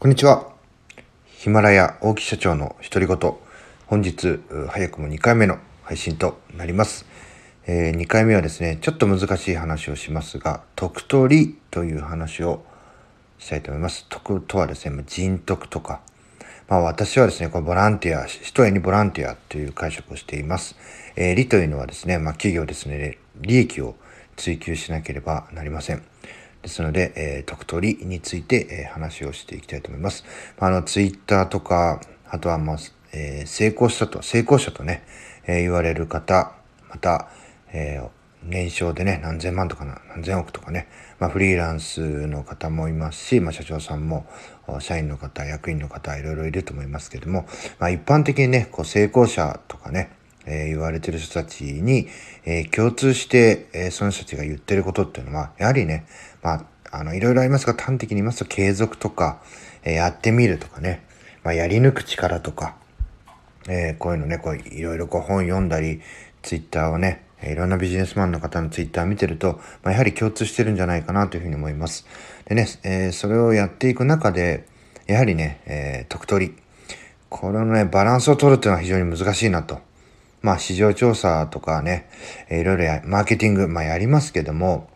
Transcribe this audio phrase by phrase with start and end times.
[0.00, 0.46] こんにちは。
[1.26, 3.34] ヒマラヤ大木社長の独り言。
[3.88, 7.04] 本日、早くも2回目の配信となります。
[7.66, 12.62] えー、2回目はですね、ちょっと難しい話をしますが、徳取という話を
[13.40, 14.06] したいと思います。
[14.08, 16.00] 徳とはですね、人徳とか、
[16.68, 20.76] まあ私はですね、このボランティア、一重にボランティアという解釈をしています。
[21.16, 23.96] えー、利というのはですね、まあ企業ですね、利益を
[24.36, 26.04] 追求しなければなりません。
[26.68, 30.24] ですので、えー、特取りについて、えー、話をしていきたいと思います。
[30.58, 32.76] あの、ツイッターとか、あとは、まあ、
[33.12, 35.02] えー、成功したと、成功者とね、
[35.46, 36.52] えー、言われる方、
[36.90, 37.28] また、
[37.72, 38.08] えー、
[38.44, 44.26] 年商でね、何千万とか何千億とかね、まあ、フリーランスの方もいますし、まあ、社長さんも、
[44.80, 47.46] 社員の方、役員の方、いろいろいると思いますけども、
[47.78, 50.10] まあ、一般的にね、こう成功者とかね、
[50.48, 52.08] えー、言われてる人たちに、
[52.44, 56.06] えー、共通して、えー、その人たちが言ってることっていうのは、やはりね、
[56.42, 59.42] まあ、あの、いろいろありますが、端的に言いますと、継続とか、
[59.84, 61.04] えやってみるとかね、
[61.42, 62.76] まあ、やり抜く力とか、
[63.68, 66.00] えこういうのね、こう、いろいろこう本読んだり、
[66.42, 72.06] ツイッターをね、いろんなビジネスマンの方のツイッター見てると、まあ、やはり共通してるんじゃないかなというふうに思います。
[72.46, 74.66] でね、えそれをやっていく中で、
[75.06, 76.54] やはりね、えー、得取り。
[77.28, 79.80] これのね、バランスを取るっていうのは非常に難しいなと。
[80.40, 82.08] まあ市場調査とかね、
[82.50, 84.88] いろいろや、マーケティング、まあやりますけども、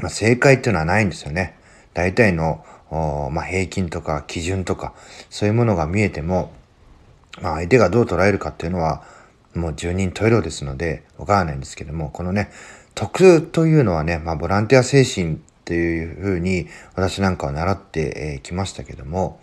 [0.00, 1.56] まあ正解っていうのはないんですよね。
[1.92, 4.94] 大体の、まあ平均とか基準とか、
[5.30, 6.52] そういうものが見えても、
[7.40, 9.02] まあ相手がどう捉えるかっていうのは、
[9.54, 12.50] もう十人十色ですので、わからないんですけども、このね、
[12.94, 19.40] 徳というのはね、まあボランティア精神っていうふうに私なんかは習ってきましたけども、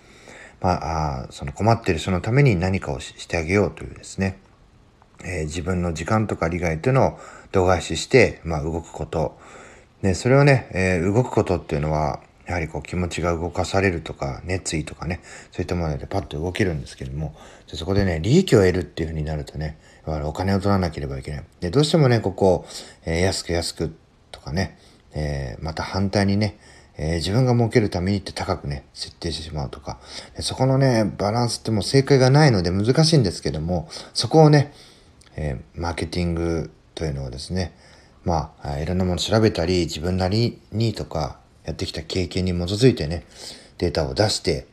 [0.61, 4.37] まあ、その困ってる人のために何かをしてあげようというですね、
[5.25, 7.19] えー、自分の時間とか利害というのを
[7.51, 9.39] 度外視して、まあ、動くこと。
[10.01, 15.21] で、それをね、えー、動くことっていうのは、やはりこう気持ちが動かされるとか、熱意とかね、
[15.51, 17.35] そういったものでパッと動けるんですけども、
[17.67, 21.43] そこでね、利益を得るっていうふうになるとね、お金を取らなければいけない。
[21.59, 22.65] で、どうしてもね、ここ、
[23.05, 23.95] えー、安く安く
[24.31, 24.77] とかね、
[25.13, 26.57] えー、また反対にね、
[26.97, 29.99] えー、自分が儲けるためにって高くね、設定してしまうとか、
[30.39, 34.73] そこのね、バランスってもう正解がないので難しいんですけども、そこをね、
[35.35, 37.73] えー、マーケティングというのをですね、
[38.23, 43.25] まあ、いろんなもの調べたり、自分なりにとか、やってきた経験に基づいてね、
[43.77, 44.67] データを出して、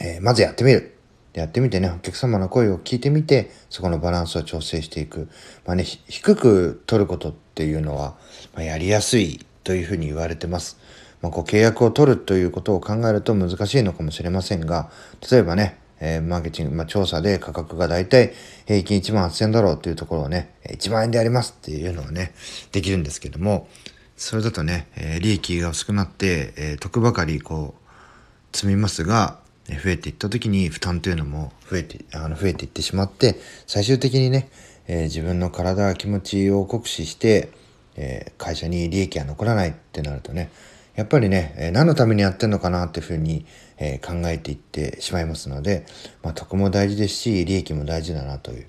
[0.00, 0.96] えー、まずやってみる。
[1.34, 5.28] やってみてね、お客様の声を聞いてみて、そこのバランスを調整していく。
[5.64, 8.16] まあね、低く取ることっていうのは、
[8.54, 10.78] まあ、やりやすいというふうに言われてます。
[11.22, 14.90] まあ、こう契約を取るということを考えると難しいのかもしれませんが、
[15.30, 18.32] 例えばね、えー、マーケティング、まあ、調査で価格がだいたい
[18.66, 22.34] 平均1万8000円だろうっていうところをね、1万円でやりますっていうのはね、
[22.72, 23.68] できるんですけども、
[24.16, 33.36] それだとね、えー、利益が薄くなって、えー、得ばかりこう、積みますが、増えていった時に負担というのも増えて、あの、増えていってしまって、
[33.68, 34.50] 最終的にね、
[34.88, 37.50] えー、自分の体、気持ちを酷使して、
[37.94, 40.50] えー、会社に利益が残らないってなるとね、
[40.94, 43.46] やっぱりね、何のためにやってんのかなっていうふうに、
[43.78, 45.86] え、考えていってしまいますので、
[46.22, 48.66] まあ、得も大事ですし、利益も大事だなという。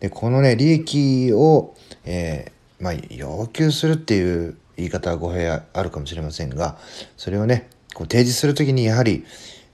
[0.00, 1.74] で、このね、利益を、
[2.04, 6.78] えー、まあ、要求するっていう言い方は語弊あるかもしれませんが、
[7.16, 9.24] それをね、こう提示するときにやはり、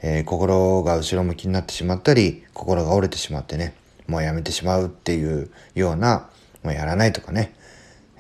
[0.03, 3.75] えー、心が後ろ向きになってしまったり、心が折れてしまってね、
[4.07, 6.29] もうやめてしまうっていうような、
[6.63, 7.55] もうやらないとかね、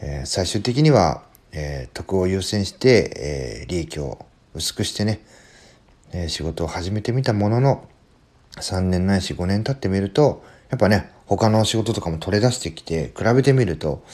[0.00, 1.22] えー、最終的には、
[1.53, 4.25] えー、得を優先して、え利益を
[4.55, 5.21] 薄くしてね、
[6.12, 7.88] え仕事を始めてみたものの、
[8.56, 14.05] 3年ないし5年経ってみると、やっぱね、他の仕事とかも取り出してきて、比べてみると、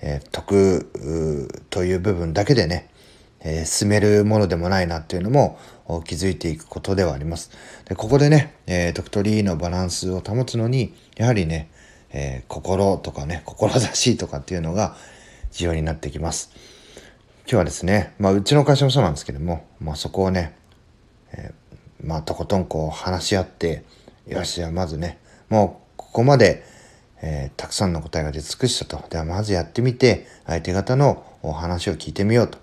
[0.00, 2.88] えー、得という部分だけでね、
[3.40, 5.58] えー、進めるものでもないなっていうのも
[6.04, 7.50] 気づいていくことではあります。
[7.86, 11.70] でここでね、えー、ドクトリーのバランスを保つのに、やはりね、
[12.10, 14.96] えー、心とかね、志とかっていうのが
[15.52, 16.50] 重要になってきます。
[17.50, 20.54] 今日はですね、まあうちの会社もそうなんですけども、まあそこをね、
[21.32, 23.84] えー、まあとことんこう話し合って、
[24.26, 25.18] よし、じゃあまずね、
[25.48, 26.62] もうここまで、
[27.22, 29.02] えー、たくさんの答えが出尽くしたと。
[29.08, 32.58] ではまずやってみて、相手方のお話を聞いてみようと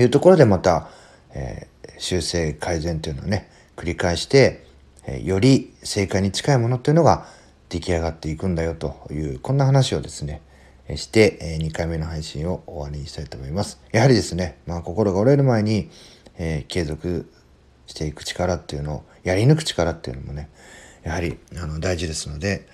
[0.00, 0.88] いうところでまた、
[1.34, 4.66] えー、修正改善というのをね、繰り返して、
[5.04, 7.26] えー、より正解に近いものっていうのが
[7.68, 10.42] 出来上がっていくんだよという、こんな話をですね、
[10.96, 13.80] して、え2回目の配信を終わりにしたいと思います。
[13.92, 15.90] やはりですね、まあ心が折れる前に、
[16.38, 17.30] え継続
[17.86, 20.48] していく力っていうのを、やり抜く力っていうのもね、
[21.02, 22.66] やはりあの大事ですので、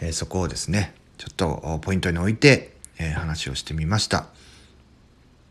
[0.00, 4.26] えそこをですね、ちょっとポイントに置いて、え話をしてみました。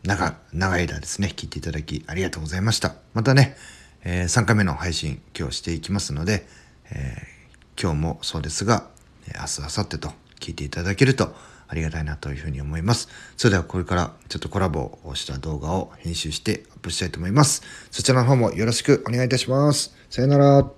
[0.04, 2.96] 長、長い間ですね、聞いていただきありがとうございました。
[3.14, 3.58] またね、
[4.04, 6.48] えー、3回目の配信今日していきますので、
[6.92, 8.88] えー、今日もそうですが、
[9.28, 11.36] 明日、明後日と聞いていただけると
[11.68, 13.10] ありがたいなというふうに思います。
[13.36, 17.64] それではこれからちょっとコラボをした動画を編集してアップしたいと思います。
[17.92, 19.94] そちらの方もよろしくお願いいたします。
[20.10, 20.77] さよなら。